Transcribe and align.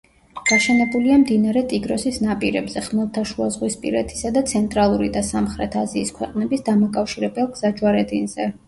გაშენებულია 0.49 1.17
მდინარე 1.23 1.61
ტიგროსის 1.73 2.17
ნაპირებზე, 2.27 2.83
ხმელთაშუაზღვისპირეთისა 2.87 4.33
და 4.39 4.45
ცენტრალური 4.55 5.13
და 5.19 5.25
სამხრეთი 5.31 5.83
აზიის 5.87 6.15
ქვეყნების 6.19 6.69
დამაკავშირებელ 6.73 7.57
გზაჯვარედინზე. 7.57 8.55